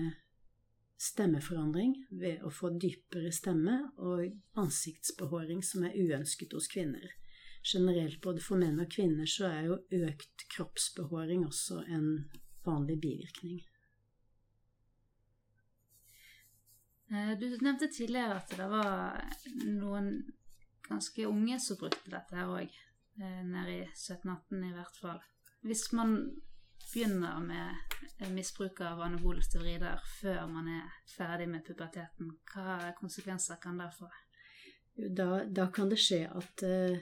stemmeforandring 0.99 1.95
ved 2.11 2.43
å 2.43 2.51
få 2.51 2.73
dypere 2.75 3.31
stemme 3.35 3.77
og 4.03 4.25
ansiktsbehåring 4.59 5.63
som 5.63 5.87
er 5.87 5.95
uønsket 5.95 6.57
hos 6.57 6.67
kvinner. 6.73 7.07
Generelt 7.63 8.21
både 8.25 8.43
for 8.43 8.59
menn 8.59 8.81
og 8.83 8.91
kvinner 8.91 9.29
så 9.31 9.47
er 9.53 9.69
jo 9.69 9.79
økt 10.09 10.47
kroppsbehåring 10.55 11.45
også 11.47 11.85
en 11.87 12.09
vanlig 12.67 12.99
bivirkning. 13.03 13.61
Eh, 17.11 17.33
du 17.41 17.47
nevnte 17.61 17.89
tidligere 17.89 18.41
at 18.43 18.57
det 18.59 18.67
var 18.69 19.23
noen 19.65 20.11
ganske 20.89 21.27
unge 21.29 21.59
som 21.61 21.79
brukte 21.81 22.13
dette 22.13 22.37
her 22.37 22.53
òg. 22.53 22.77
Eh, 23.19 23.41
nede 23.45 23.75
i 23.75 23.89
17-18 23.95 24.69
i 24.69 24.75
hvert 24.75 25.01
fall. 25.01 25.21
Hvis 25.67 25.89
man 25.93 26.15
begynner 26.93 27.41
med 27.43 28.31
misbruk 28.33 28.81
av 28.87 29.03
anabole 29.05 29.43
steroider 29.45 30.01
før 30.21 30.47
man 30.51 30.71
er 30.73 30.95
ferdig 31.11 31.49
med 31.51 31.65
puberteten, 31.67 32.33
hva 32.53 32.93
konsekvenser 33.01 33.59
kan 33.63 33.81
det 33.83 33.91
få? 33.99 34.09
Da, 34.99 35.45
da 35.45 35.69
kan 35.75 35.91
det 35.91 35.99
skje 36.03 36.25
at, 36.27 36.63
eh, 36.67 36.99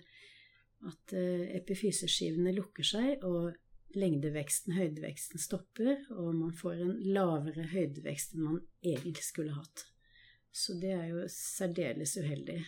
at 0.88 1.14
eh, 1.16 1.46
epifyseskivene 1.60 2.52
lukker 2.56 2.84
seg, 2.84 3.24
og 3.24 3.54
lengdeveksten, 3.96 4.74
høydeveksten, 4.76 5.40
stopper, 5.40 6.02
og 6.12 6.34
man 6.36 6.56
får 6.56 6.82
en 6.84 6.96
lavere 7.16 7.68
høydevekst 7.70 8.34
enn 8.34 8.44
man 8.44 8.58
egentlig 8.84 9.24
skulle 9.24 9.56
hatt. 9.56 9.86
Så 10.52 10.76
det 10.80 10.92
er 10.96 11.06
jo 11.12 11.24
særdeles 11.32 12.16
uheldig. 12.20 12.60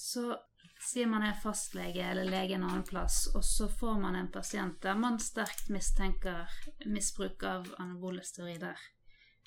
Så 0.00 0.30
sier 0.80 1.08
man 1.10 1.24
er 1.26 1.36
fastlege 1.42 2.06
eller 2.08 2.28
lege 2.28 2.56
en 2.56 2.64
annen 2.64 2.86
plass, 2.88 3.26
og 3.34 3.44
så 3.44 3.68
får 3.68 3.98
man 4.00 4.16
en 4.16 4.30
pasient 4.32 4.78
der 4.82 4.96
man 4.96 5.18
sterkt 5.20 5.68
mistenker 5.72 6.48
misbruk 6.88 7.44
av 7.44 7.68
anabole 7.82 8.24
steroider. 8.24 8.80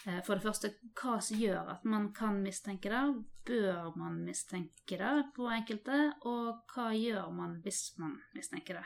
Eh, 0.05 0.19
For 0.25 0.36
det 0.38 0.45
første, 0.45 0.74
hva 1.00 1.17
som 1.22 1.39
gjør 1.41 1.74
at 1.77 1.86
man 1.89 2.12
kan 2.13 2.41
mistenke 2.43 2.91
det? 2.91 3.03
Bør 3.48 3.95
man 4.00 4.22
mistenke 4.24 5.00
det 5.00 5.13
på 5.36 5.50
enkelte? 5.51 6.13
Og 6.29 6.62
hva 6.74 6.91
gjør 6.95 7.31
man 7.33 7.57
hvis 7.65 7.95
man 7.98 8.19
mistenker 8.36 8.79
det? 8.79 8.86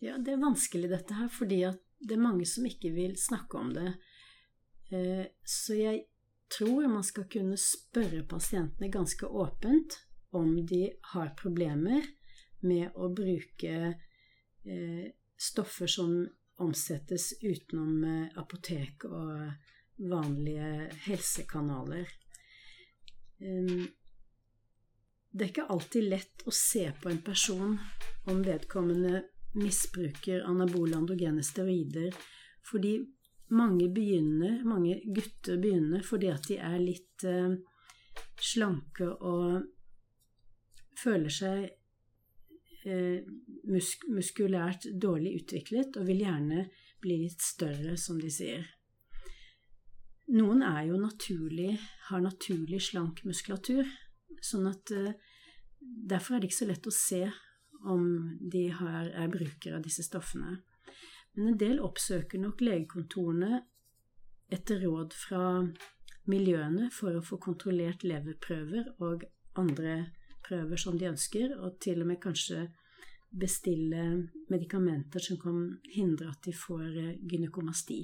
Ja, 0.00 0.16
det 0.16 0.34
er 0.34 0.42
vanskelig 0.42 0.90
dette 0.92 1.14
her, 1.18 1.28
fordi 1.28 1.64
det 1.98 2.14
er 2.14 2.22
mange 2.22 2.46
som 2.46 2.66
ikke 2.66 2.94
vil 2.94 3.16
snakke 3.18 3.58
om 3.58 3.74
det. 3.74 3.90
Eh, 4.90 5.26
Så 5.44 5.74
jeg 5.76 6.06
tror 6.48 6.88
man 6.88 7.04
skal 7.04 7.28
kunne 7.30 7.58
spørre 7.60 8.24
pasientene 8.28 8.90
ganske 8.92 9.26
åpent 9.26 9.98
om 10.36 10.66
de 10.66 10.86
har 11.12 11.34
problemer 11.38 12.04
med 12.60 12.96
å 12.96 13.10
bruke 13.14 13.74
eh, 13.88 15.06
stoffer 15.38 15.90
som 15.90 16.14
omsettes 16.58 17.32
utenom 17.42 18.04
eh, 18.04 18.38
apotek 18.40 19.06
og 19.08 20.08
vanlige 20.08 20.88
helsekanaler. 21.06 22.10
Um, 23.38 23.88
Det 25.30 25.44
er 25.44 25.50
ikke 25.52 25.70
alltid 25.70 26.06
lett 26.08 26.42
å 26.48 26.52
se 26.54 26.86
på 27.02 27.10
en 27.10 27.20
person 27.22 27.74
om 28.32 28.38
vedkommende 28.42 29.20
misbruker 29.60 30.42
anabole 30.48 30.96
androgene 30.96 31.44
steroider, 31.44 32.14
fordi 32.64 32.96
mange 33.54 33.88
begynner, 33.94 34.60
mange 34.68 34.98
gutter 35.04 35.58
begynner 35.60 36.04
fordi 36.06 36.30
at 36.32 36.48
de 36.50 36.58
er 36.60 36.78
litt 36.82 37.24
eh, 37.26 37.56
slanke 38.38 39.08
og 39.08 39.62
føler 40.98 41.32
seg 41.32 41.68
eh, 42.88 43.22
musk 43.70 44.08
muskulært 44.12 44.88
dårlig 45.00 45.36
utviklet 45.42 45.96
og 46.00 46.08
vil 46.08 46.24
gjerne 46.24 46.66
bli 47.02 47.20
litt 47.22 47.44
større, 47.44 47.96
som 47.96 48.18
de 48.20 48.30
sier. 48.32 48.66
Noen 50.34 50.64
er 50.66 50.82
jo 50.90 50.98
naturlig, 51.00 51.78
har 52.10 52.20
naturlig 52.20 52.82
slank 52.84 53.22
muskulatur, 53.24 53.86
sånn 54.44 54.66
at 54.68 54.92
eh, 54.92 55.14
derfor 55.80 56.36
er 56.36 56.42
det 56.42 56.50
ikke 56.50 56.62
så 56.64 56.68
lett 56.68 56.90
å 56.90 56.94
se 56.94 57.22
om 57.88 58.02
de 58.42 58.66
har, 58.74 59.12
er 59.14 59.30
brukere 59.30 59.78
av 59.78 59.86
disse 59.86 60.04
stoffene. 60.04 60.58
Men 61.36 61.52
en 61.52 61.60
del 61.60 61.80
oppsøker 61.84 62.40
nok 62.42 62.62
legekontorene 62.64 63.62
etter 64.52 64.80
råd 64.84 65.14
fra 65.14 65.42
miljøene 66.28 66.88
for 66.92 67.16
å 67.16 67.24
få 67.24 67.38
kontrollert 67.42 68.04
leverprøver 68.04 68.94
og 69.04 69.24
andre 69.58 69.98
prøver 70.48 70.80
som 70.80 70.98
de 70.98 71.08
ønsker, 71.10 71.54
og 71.58 71.78
til 71.82 72.02
og 72.02 72.10
med 72.10 72.20
kanskje 72.22 72.68
bestille 73.28 74.04
medikamenter 74.48 75.20
som 75.20 75.40
kan 75.40 75.58
hindre 75.92 76.30
at 76.32 76.46
de 76.46 76.54
får 76.56 76.86
eh, 76.96 77.16
gynekomasti. 77.28 78.00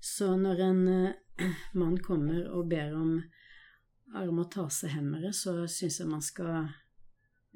Så 0.00 0.34
når 0.36 0.60
en 0.66 0.82
eh, 0.88 1.54
mann 1.80 1.96
kommer 2.04 2.44
og 2.52 2.68
ber 2.70 2.92
om 2.96 3.16
aromatasehemmere, 4.14 5.32
så 5.32 5.64
syns 5.70 6.00
jeg 6.00 6.10
man 6.10 6.24
skal 6.24 6.68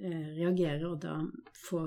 eh, 0.00 0.32
reagere 0.40 0.88
og 0.88 1.02
da 1.04 1.18
få, 1.66 1.84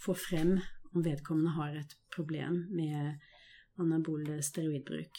få 0.00 0.16
frem 0.18 0.58
om 0.94 1.02
vedkommende 1.02 1.54
har 1.56 1.76
et 1.76 1.96
problem 2.14 2.64
med 2.70 3.18
anabole 3.80 4.38
steroidbruk. 4.42 5.18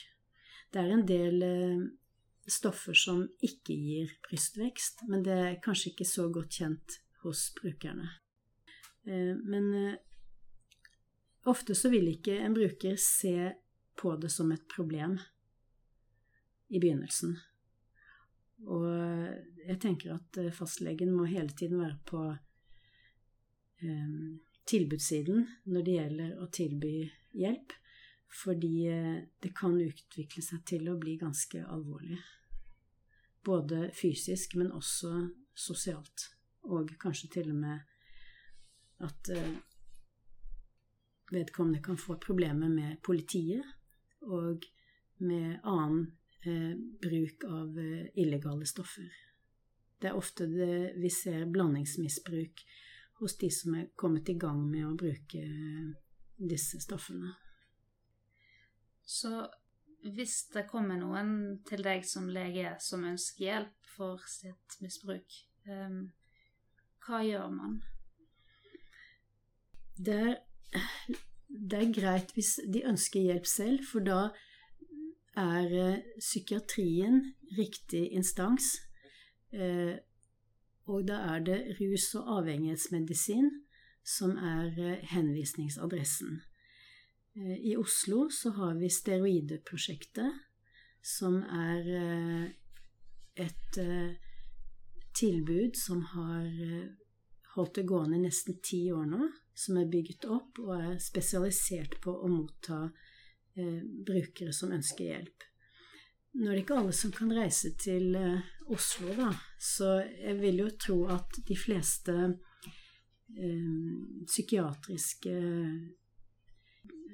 Det 0.71 0.81
er 0.81 0.91
en 0.91 1.05
del 1.07 1.43
eh, 1.43 1.83
stoffer 2.47 2.97
som 2.97 3.25
ikke 3.43 3.75
gir 3.75 4.13
brystvekst, 4.27 5.05
men 5.09 5.25
det 5.25 5.35
er 5.35 5.61
kanskje 5.63 5.91
ikke 5.91 6.07
så 6.07 6.29
godt 6.33 6.59
kjent 6.59 6.99
hos 7.25 7.49
brukerne. 7.59 8.09
Eh, 9.07 9.33
men 9.35 9.69
eh, 9.79 9.97
ofte 11.51 11.75
så 11.75 11.91
vil 11.93 12.09
ikke 12.13 12.37
en 12.39 12.55
bruker 12.55 12.97
se 13.01 13.51
på 13.99 14.15
det 14.19 14.31
som 14.31 14.51
et 14.51 14.65
problem 14.71 15.19
i 16.67 16.79
begynnelsen. 16.79 17.37
Og 18.65 18.87
jeg 19.67 19.77
tenker 19.83 20.15
at 20.15 20.39
fastlegen 20.55 21.11
må 21.13 21.27
hele 21.29 21.51
tiden 21.53 21.81
være 21.83 21.99
på 22.07 22.21
tilbudssiden 24.69 25.45
når 25.71 25.85
det 25.85 25.97
gjelder 25.97 26.37
å 26.41 26.47
tilby 26.53 26.93
hjelp, 27.37 27.75
fordi 28.43 28.73
eh, 28.91 29.19
det 29.41 29.53
kan 29.55 29.77
utvikle 29.79 30.43
seg 30.43 30.63
til 30.67 30.89
å 30.91 30.97
bli 30.99 31.17
ganske 31.21 31.61
alvorlig. 31.63 32.19
Både 33.45 33.89
fysisk, 33.95 34.57
men 34.57 34.73
også 34.73 35.13
sosialt. 35.55 36.31
Og 36.65 36.95
kanskje 36.99 37.29
til 37.37 37.51
og 37.53 37.61
med 37.61 39.05
at 39.05 39.29
eh, 39.29 39.55
vedkommende 41.31 41.83
kan 41.83 41.97
få 41.97 42.17
problemer 42.21 42.69
med 42.69 42.97
politiet 43.03 43.63
og 44.21 44.65
med 45.17 45.59
annen 45.63 46.07
eh, 46.45 46.73
bruk 47.01 47.45
av 47.47 47.79
eh, 47.79 48.07
illegale 48.21 48.65
stoffer. 48.65 49.11
Det 50.01 50.11
er 50.11 50.17
ofte 50.17 50.47
det 50.49 50.95
vi 50.99 51.09
ser 51.09 51.45
blandingsmisbruk 51.49 52.65
hos 53.19 53.37
de 53.39 53.49
som 53.53 53.75
er 53.79 53.91
kommet 53.95 54.29
i 54.29 54.37
gang 54.39 54.59
med 54.67 54.87
å 54.87 54.95
bruke 54.99 55.43
disse 56.35 56.81
stoffene. 56.83 57.31
Så 59.05 59.45
hvis 60.15 60.45
det 60.53 60.67
kommer 60.69 60.99
noen 60.99 61.61
til 61.65 61.83
deg 61.85 62.05
som 62.05 62.27
lege 62.29 62.75
som 62.83 63.05
ønsker 63.07 63.45
hjelp 63.47 63.91
for 63.95 64.21
sitt 64.29 64.77
misbruk, 64.83 65.37
um, 65.69 66.09
hva 67.05 67.21
gjør 67.25 67.53
man? 67.53 67.77
Det 69.95 70.17
er, 70.19 70.35
det 71.71 71.79
er 71.79 71.93
greit 71.95 72.33
hvis 72.35 72.57
de 72.67 72.83
ønsker 72.89 73.29
hjelp 73.29 73.47
selv, 73.49 73.85
for 73.87 74.05
da 74.05 74.19
er 75.35 75.71
eh, 75.75 76.03
psykiatrien 76.19 77.21
riktig 77.57 78.07
instans. 78.15 78.75
Eh, 79.51 79.95
og 80.85 81.07
da 81.07 81.19
er 81.35 81.45
det 81.45 81.59
rus- 81.79 82.13
og 82.19 82.27
avhengighetsmedisin 82.39 83.49
som 84.05 84.37
er 84.37 84.73
eh, 84.77 85.05
henvisningsadressen. 85.09 86.41
Eh, 87.35 87.57
I 87.71 87.75
Oslo 87.77 88.29
så 88.29 88.51
har 88.59 88.77
vi 88.79 88.89
Steroideprosjektet, 88.89 90.43
som 91.01 91.41
er 91.41 91.89
eh, 92.01 92.45
et 93.35 93.79
tilbud 95.15 95.75
som 95.75 96.01
har 96.13 96.45
holdt 97.55 97.75
det 97.75 97.83
gående 97.87 98.15
i 98.17 98.23
nesten 98.23 98.61
ti 98.63 98.85
år 98.95 99.09
nå, 99.09 99.27
som 99.55 99.79
er 99.79 99.89
bygget 99.91 100.27
opp 100.31 100.61
og 100.63 100.71
er 100.77 100.95
spesialisert 101.03 101.97
på 102.03 102.13
å 102.15 102.29
motta 102.31 102.79
brukere 103.55 104.55
som 104.55 104.71
ønsker 104.75 105.09
hjelp. 105.09 105.45
Nå 106.35 106.49
er 106.49 106.57
det 106.57 106.63
ikke 106.65 106.79
alle 106.81 106.93
som 106.95 107.13
kan 107.15 107.31
reise 107.31 107.71
til 107.79 108.15
eh, 108.19 108.43
Oslo, 108.75 109.13
da, 109.15 109.29
så 109.61 110.01
jeg 110.03 110.35
vil 110.41 110.57
jo 110.65 110.71
tro 110.81 110.97
at 111.13 111.37
de 111.47 111.55
fleste 111.55 112.15
eh, 112.25 113.69
psykiatriske 114.27 115.35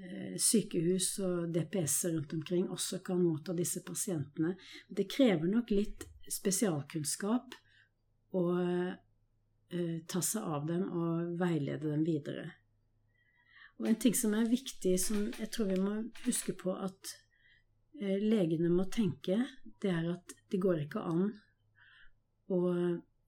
eh, 0.01 0.37
sykehus 0.41 1.11
og 1.27 1.51
DPS-er 1.53 2.15
rundt 2.15 2.33
omkring 2.39 2.69
også 2.73 3.01
kan 3.05 3.21
motta 3.21 3.53
disse 3.57 3.83
pasientene. 3.85 4.55
Det 4.89 5.09
krever 5.11 5.51
nok 5.51 5.69
litt 5.75 6.07
spesialkunnskap 6.31 7.53
å 8.39 8.45
eh, 8.57 9.97
ta 10.07 10.21
seg 10.23 10.41
av 10.55 10.65
dem 10.71 10.87
og 10.87 11.35
veilede 11.39 11.91
dem 11.91 12.07
videre. 12.07 12.47
Og 13.81 13.89
en 13.89 13.99
ting 14.01 14.15
som 14.17 14.33
er 14.37 14.49
viktig, 14.49 14.95
som 15.01 15.29
jeg 15.37 15.49
tror 15.53 15.69
vi 15.71 15.77
må 15.81 15.99
huske 16.25 16.53
på 16.57 16.73
at 16.73 17.17
legene 18.01 18.69
må 18.73 18.87
tenke, 18.89 19.37
det 19.81 19.91
er 19.93 20.09
at 20.15 20.33
det 20.49 20.59
går 20.61 20.85
ikke 20.85 21.03
an 21.05 21.27
å 22.51 22.61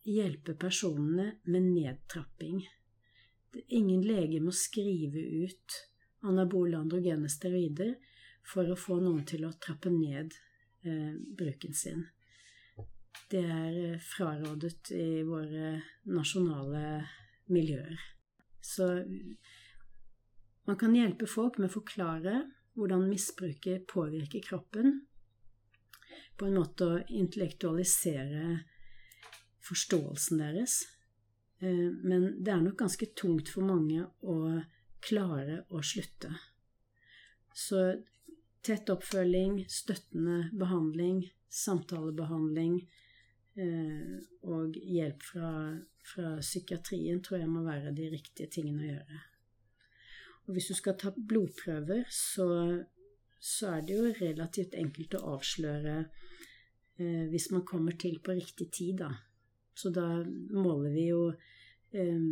hjelpe 0.04 0.56
personene 0.60 1.38
med 1.46 1.70
nedtrapping. 1.70 2.64
Ingen 3.78 4.02
lege 4.02 4.42
må 4.42 4.52
skrive 4.56 5.22
ut 5.46 5.78
anabole 6.26 6.80
androgene 6.80 7.30
steroider 7.30 7.94
for 8.48 8.68
å 8.68 8.80
få 8.80 9.00
noen 9.04 9.24
til 9.28 9.46
å 9.48 9.54
trappe 9.62 9.92
ned 9.94 10.34
eh, 10.84 11.14
bruken 11.14 11.76
sin. 11.78 12.04
Det 13.30 13.44
er 13.44 13.78
eh, 13.94 14.02
frarådet 14.02 14.92
i 14.98 15.22
våre 15.28 15.76
nasjonale 16.10 17.04
miljøer. 17.54 18.02
Så 18.64 18.90
man 20.68 20.80
kan 20.80 20.96
hjelpe 20.96 21.28
folk 21.28 21.60
med 21.60 21.70
å 21.70 21.78
forklare 21.78 22.42
hvordan 22.78 23.08
misbruket 23.10 23.88
påvirker 23.88 24.44
kroppen. 24.46 25.02
På 26.38 26.48
en 26.48 26.58
måte 26.58 26.88
å 26.88 27.02
intellektualisere 27.08 28.64
forståelsen 29.64 30.42
deres. 30.42 30.80
Eh, 31.60 31.92
Men 32.04 32.44
det 32.44 32.52
er 32.54 32.62
nok 32.62 32.78
ganske 32.78 33.06
tungt 33.16 33.50
for 33.50 33.64
mange 33.64 34.08
å 34.22 34.62
klare 35.02 35.64
å 35.70 35.82
slutte. 35.84 36.34
Så 37.54 38.02
tett 38.64 38.90
oppfølging, 38.90 39.66
støttende 39.70 40.50
behandling, 40.58 41.28
samtalebehandling, 41.50 42.82
Eh, 43.54 44.14
og 44.50 44.78
hjelp 44.82 45.22
fra, 45.22 45.50
fra 46.02 46.32
psykiatrien 46.40 47.20
tror 47.22 47.44
jeg 47.44 47.52
må 47.54 47.62
være 47.68 47.92
de 47.94 48.10
riktige 48.16 48.50
tingene 48.50 48.82
å 48.82 48.88
gjøre. 48.88 49.20
Og 50.48 50.56
hvis 50.56 50.70
du 50.72 50.76
skal 50.76 50.98
ta 51.00 51.12
blodprøver, 51.16 52.04
så, 52.12 52.48
så 53.40 53.76
er 53.78 53.86
det 53.88 53.98
jo 53.98 54.14
relativt 54.20 54.76
enkelt 54.76 55.16
å 55.16 55.38
avsløre 55.38 56.00
eh, 56.02 57.24
hvis 57.32 57.50
man 57.54 57.64
kommer 57.68 57.96
til 58.00 58.20
på 58.24 58.36
riktig 58.36 58.70
tid, 58.76 59.06
da. 59.06 59.12
Så 59.74 59.90
da 59.94 60.08
måler 60.54 60.92
vi 60.94 61.08
jo 61.08 61.30
eh, 61.32 62.26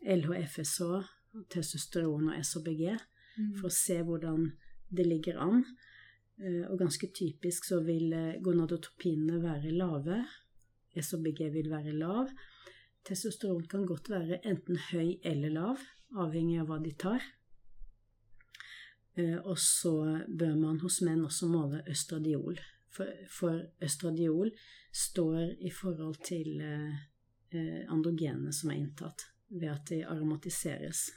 LHFSH, 0.00 1.08
testosteron 1.50 2.28
og 2.30 2.44
SOBG, 2.44 2.84
mm. 2.92 3.54
for 3.58 3.70
å 3.70 3.74
se 3.74 3.98
hvordan 4.04 4.50
det 4.92 5.08
ligger 5.08 5.40
an. 5.40 5.64
Eh, 6.42 6.62
og 6.68 6.76
ganske 6.84 7.08
typisk 7.16 7.70
så 7.70 7.80
vil 7.86 8.12
gonadotopinene 8.12 8.44
gonadotropinene 8.44 9.40
være 9.42 9.74
lave. 9.80 10.22
SOBG 11.00 11.46
vil 11.54 11.72
være 11.72 11.96
lav. 11.96 12.28
Testosteron 13.06 13.66
kan 13.70 13.86
godt 13.88 14.10
være 14.12 14.40
enten 14.46 14.78
høy 14.90 15.18
eller 15.24 15.54
lav, 15.54 15.84
avhengig 16.16 16.58
av 16.60 16.68
hva 16.70 16.80
de 16.82 16.92
tar. 16.98 17.24
Eh, 19.16 19.38
og 19.38 19.56
så 19.58 19.94
bør 20.28 20.58
man 20.60 20.82
hos 20.84 21.00
menn 21.06 21.24
også 21.24 21.48
måle 21.50 21.82
østradiol. 21.90 22.60
For, 22.90 23.10
for 23.30 23.64
østradiol 23.82 24.50
står 24.92 25.62
i 25.62 25.70
forhold 25.70 26.16
til 26.26 26.58
androgenene 27.90 28.52
som 28.54 28.70
er 28.70 28.78
inntatt, 28.78 29.24
ved 29.50 29.70
at 29.72 29.88
de 29.90 30.04
aromatiseres. 30.06 31.08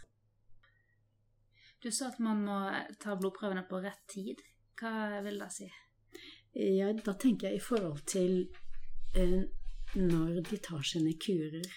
Du 1.83 1.91
sa 1.91 2.07
at 2.07 2.19
man 2.23 2.45
må 2.45 2.57
ta 3.03 3.17
blodprøvene 3.19 3.65
på 3.67 3.81
rett 3.83 4.05
tid. 4.07 4.39
Hva 4.79 5.19
vil 5.25 5.41
det 5.41 5.49
si? 5.51 5.65
Ja, 6.55 6.93
da 6.95 7.15
tenker 7.19 7.49
jeg 7.49 7.59
i 7.59 7.63
forhold 7.65 8.05
til 8.07 8.45
eh, 9.19 9.41
når 9.95 10.41
de 10.49 10.57
tar 10.57 10.81
sine 10.87 11.13
kurer. 11.21 11.67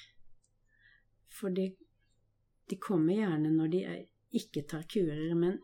For 1.36 1.52
de, 1.52 1.70
de 2.70 2.78
kommer 2.80 3.18
gjerne 3.18 3.52
når 3.52 3.72
de 3.72 3.82
er, 3.84 4.04
ikke 4.36 4.64
tar 4.68 4.86
kurer, 4.90 5.34
men 5.38 5.58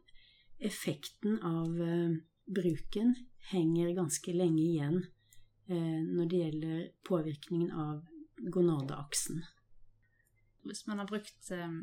effekten 0.63 1.39
av 1.43 1.81
eh, 1.83 2.19
bruken 2.47 3.15
henger 3.51 3.95
ganske 3.97 4.35
lenge 4.37 4.63
igjen 4.63 5.01
eh, 5.67 6.01
når 6.07 6.29
det 6.31 6.43
gjelder 6.45 6.85
påvirkningen 7.09 7.73
av 7.73 8.05
gonadeaksen. 8.53 9.43
Hvis 10.63 10.87
man 10.87 11.03
har 11.03 11.11
brukt 11.11 11.51
eh, 11.51 11.75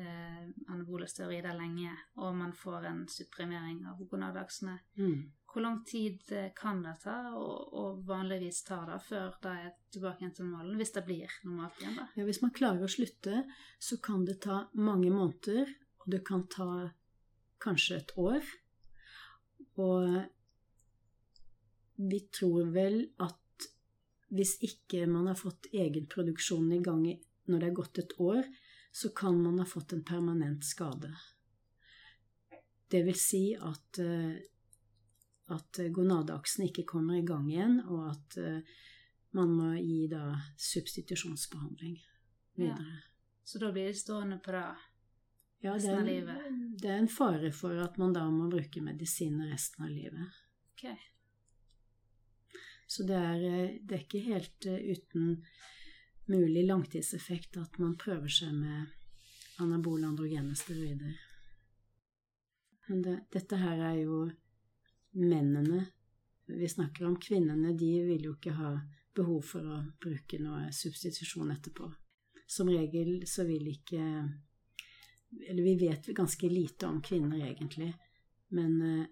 eh, 0.00 0.42
anabole 0.68 1.08
steroider 1.08 1.56
lenge, 1.56 1.94
og 2.20 2.36
man 2.36 2.52
får 2.56 2.90
en 2.90 3.06
supprimering 3.08 3.84
av 3.88 4.04
gonadeaksene, 4.10 4.78
Mm. 4.98 5.32
Hvor 5.54 5.62
lang 5.62 5.84
tid 5.86 6.32
eh, 6.34 6.48
kan 6.58 6.80
det 6.82 6.96
ta, 7.04 7.14
og, 7.38 7.70
og 7.78 8.00
vanligvis 8.08 8.64
tar 8.66 8.88
det, 8.90 8.98
før 9.06 9.36
det 9.44 9.52
er 9.54 9.70
tilbake 9.94 10.24
igjen 10.24 10.34
til 10.34 10.48
normalen? 10.48 10.74
Hvis 10.80 10.90
det 10.96 11.04
blir 11.06 11.36
normalt 11.46 11.78
igjen, 11.78 11.94
da? 12.00 12.08
Ja, 12.18 12.26
hvis 12.26 12.42
man 12.42 12.54
klarer 12.56 12.82
å 12.82 12.90
slutte, 12.90 13.44
så 13.78 14.00
kan 14.02 14.26
det 14.26 14.40
ta 14.42 14.64
mange 14.74 15.12
måneder, 15.14 15.70
og 16.02 16.10
det 16.10 16.24
kan 16.26 16.42
ta 16.50 16.68
kanskje 17.62 18.00
et 18.00 18.10
år. 18.18 18.50
Og 19.78 20.18
vi 22.10 22.20
tror 22.34 22.74
vel 22.74 22.98
at 23.22 23.68
hvis 24.34 24.56
ikke 24.66 25.04
man 25.06 25.28
har 25.30 25.38
fått 25.38 25.70
egenproduksjonen 25.70 26.74
i 26.74 26.82
gang 26.82 27.04
når 27.46 27.60
det 27.60 27.68
er 27.68 27.76
gått 27.78 28.00
et 28.02 28.16
år, 28.18 28.42
så 28.94 29.10
kan 29.14 29.38
man 29.38 29.60
ha 29.62 29.66
fått 29.68 29.94
en 29.94 30.02
permanent 30.06 30.66
skade. 30.66 31.12
Det 32.90 33.02
vil 33.06 33.18
si 33.18 33.44
at, 33.54 33.98
eh, 33.98 34.38
at 35.52 35.80
gonadeaksen 35.92 36.68
ikke 36.68 36.86
kommer 36.88 37.18
i 37.18 37.26
gang 37.26 37.48
igjen, 37.50 37.80
og 37.84 38.06
at 38.14 38.36
eh, 38.40 38.76
man 39.36 39.52
må 39.52 39.72
gi 39.76 40.06
da 40.08 40.38
substitusjonsbehandling 40.56 41.98
videre. 42.56 42.96
Ja. 42.96 43.00
Så 43.44 43.60
da 43.60 43.72
blir 43.74 43.90
de 43.90 43.98
stående 43.98 44.38
på 44.40 44.54
det 44.54 44.64
ja, 45.64 45.74
resten 45.74 45.98
av 45.98 46.06
livet? 46.08 46.46
Det 46.80 46.88
er 46.88 47.02
en 47.02 47.10
fare 47.12 47.50
for 47.52 47.76
at 47.82 47.98
man 48.00 48.14
da 48.16 48.24
må 48.32 48.48
bruke 48.52 48.80
medisiner 48.84 49.52
resten 49.52 49.84
av 49.84 49.92
livet. 49.92 50.40
Okay. 50.72 50.96
Så 52.86 53.04
det 53.08 53.18
er, 53.18 53.44
eh, 53.50 53.76
det 53.82 53.98
er 53.98 54.06
ikke 54.06 54.24
helt 54.24 54.68
uten 54.68 55.38
mulig 56.30 56.64
langtidseffekt 56.64 57.58
at 57.60 57.76
man 57.82 57.98
prøver 58.00 58.32
seg 58.32 58.54
med 58.56 59.60
anabole 59.60 60.08
androgene 60.08 60.56
steroider. 60.56 61.18
Men 62.88 63.04
det, 63.04 63.18
dette 63.32 63.58
her 63.60 63.80
er 63.90 64.00
jo 64.02 64.24
mennene 65.20 65.84
vi 66.46 66.68
snakker 66.68 67.06
om. 67.08 67.18
Kvinnene 67.20 67.72
de 67.78 67.90
vil 68.06 68.28
jo 68.28 68.34
ikke 68.36 68.56
ha 68.58 68.74
behov 69.14 69.42
for 69.46 69.66
å 69.66 69.82
bruke 70.02 70.40
noe 70.42 70.70
substitusjon 70.74 71.52
etterpå. 71.54 71.90
Som 72.46 72.68
regel 72.68 73.22
så 73.26 73.46
vil 73.48 73.70
ikke 73.72 74.02
Eller 75.34 75.62
vi 75.62 75.74
vet 75.74 76.06
ganske 76.14 76.48
lite 76.48 76.86
om 76.86 77.00
kvinner, 77.02 77.40
egentlig. 77.42 77.88
Men 78.54 78.82
eh, 78.82 79.06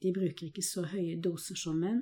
de 0.00 0.12
bruker 0.12 0.46
ikke 0.46 0.62
så 0.64 0.86
høye 0.88 1.18
doser 1.20 1.58
som 1.60 1.76
menn 1.76 1.98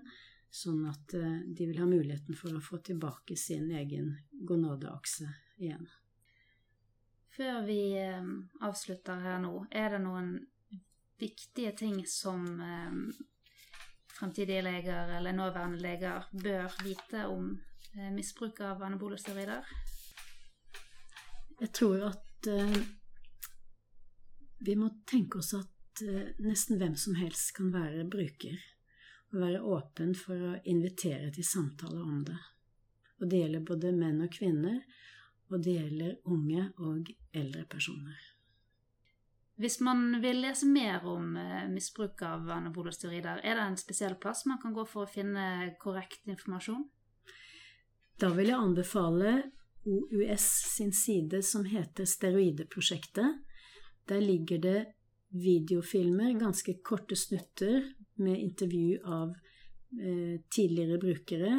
sånn 0.52 0.84
at 0.86 1.14
eh, 1.16 1.40
de 1.48 1.66
vil 1.66 1.80
ha 1.80 1.88
muligheten 1.88 2.36
for 2.38 2.54
å 2.54 2.62
få 2.62 2.78
tilbake 2.84 3.36
sin 3.40 3.70
egen 3.72 4.12
gonadeakse 4.46 5.26
igjen. 5.56 5.88
Før 7.32 7.62
vi 7.64 7.80
eh, 7.96 8.32
avslutter 8.60 9.22
her 9.24 9.40
nå, 9.42 9.54
er 9.70 9.96
det 9.96 10.02
noen 10.04 10.34
viktige 11.22 11.72
ting 11.78 12.02
som 12.10 12.44
eh, 12.60 12.96
fremtidige 14.18 14.64
leger 14.66 15.14
eller 15.18 15.36
nåværende 15.36 15.80
leger 15.82 16.26
bør 16.32 16.82
vite 16.84 17.26
om 17.30 17.54
misbruk 18.16 18.60
av 18.64 18.82
anabole 18.82 19.18
steroider? 19.20 19.66
Jeg 21.60 21.72
tror 21.76 22.06
at 22.08 22.48
vi 24.64 24.76
må 24.80 24.88
tenke 25.06 25.42
oss 25.42 25.52
at 25.58 26.00
nesten 26.40 26.80
hvem 26.80 26.96
som 26.96 27.18
helst 27.20 27.52
kan 27.58 27.68
være 27.74 28.06
bruker 28.08 28.56
og 29.32 29.40
være 29.40 29.62
åpen 29.64 30.12
for 30.16 30.48
å 30.48 30.56
invitere 30.68 31.30
til 31.32 31.46
samtaler 31.46 32.02
om 32.04 32.20
det. 32.28 32.38
Og 33.20 33.30
det 33.30 33.40
gjelder 33.42 33.66
både 33.66 33.94
menn 33.96 34.20
og 34.24 34.32
kvinner, 34.34 34.80
og 35.52 35.62
det 35.64 35.76
gjelder 35.78 36.14
unge 36.32 36.68
og 36.82 37.12
eldre 37.36 37.64
personer. 37.70 38.31
Hvis 39.62 39.78
man 39.84 40.16
vil 40.22 40.40
lese 40.42 40.66
mer 40.66 41.04
om 41.06 41.36
eh, 41.38 41.68
misbruk 41.70 42.22
av 42.26 42.48
anabole 42.50 42.90
steroider, 42.94 43.38
er 43.46 43.54
det 43.54 43.66
en 43.68 43.78
spesiell 43.78 44.16
plass 44.18 44.42
man 44.50 44.58
kan 44.62 44.74
gå 44.74 44.82
for 44.90 45.06
å 45.06 45.10
finne 45.10 45.44
korrekt 45.78 46.26
informasjon? 46.26 46.82
Da 48.18 48.32
vil 48.34 48.50
jeg 48.50 48.58
anbefale 48.58 49.34
OUS 49.86 50.46
sin 50.72 50.90
side 50.94 51.44
som 51.46 51.64
heter 51.66 52.06
Steroideprosjektet. 52.10 53.38
Der 54.10 54.20
ligger 54.22 54.58
det 54.62 54.80
videofilmer, 55.30 56.34
ganske 56.40 56.74
korte 56.84 57.16
snutter 57.16 57.86
med 58.22 58.40
intervju 58.42 58.98
av 59.06 59.30
eh, 59.30 60.40
tidligere 60.50 60.98
brukere. 60.98 61.52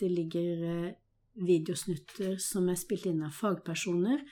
Det 0.00 0.08
ligger 0.08 0.64
eh, 0.70 0.94
videosnutter 1.44 2.38
som 2.40 2.72
er 2.72 2.80
spilt 2.80 3.04
inn 3.12 3.20
av 3.26 3.36
fagpersoner. 3.36 4.24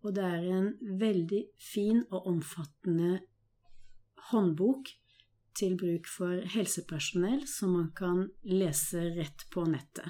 Og 0.00 0.14
det 0.16 0.24
er 0.24 0.46
en 0.48 0.70
veldig 1.00 1.42
fin 1.60 2.02
og 2.10 2.26
omfattende 2.30 3.20
håndbok 4.30 4.88
til 5.56 5.76
bruk 5.76 6.08
for 6.08 6.46
helsepersonell 6.54 7.42
som 7.48 7.74
man 7.76 7.90
kan 7.96 8.28
lese 8.46 9.10
rett 9.18 9.44
på 9.52 9.66
nettet. 9.68 10.08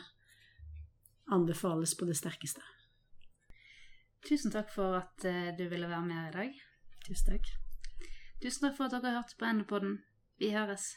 Anbefales 1.31 1.95
på 1.99 2.07
det 2.07 2.19
sterkeste. 2.19 2.63
Tusen 4.27 4.53
takk 4.53 4.71
for 4.75 4.99
at 5.01 5.25
eh, 5.25 5.51
du 5.59 5.65
ville 5.71 5.89
være 5.89 6.07
med 6.07 6.29
i 6.29 6.37
dag. 6.37 6.61
Tusen 7.07 7.33
takk. 7.33 7.51
Tusen 8.43 8.67
takk 8.67 8.77
for 8.77 8.87
at 8.87 8.99
dere 8.99 9.15
har 9.15 9.23
hørt 9.23 9.37
på 9.39 9.49
Endepodden. 9.49 9.99
Vi 10.39 10.53
høres. 10.53 10.95